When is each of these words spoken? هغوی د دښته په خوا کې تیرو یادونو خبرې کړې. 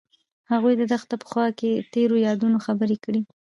هغوی 0.51 0.73
د 0.77 0.81
دښته 0.91 1.15
په 1.21 1.25
خوا 1.31 1.47
کې 1.59 1.71
تیرو 1.93 2.15
یادونو 2.27 2.57
خبرې 2.65 2.97
کړې. 3.03 3.21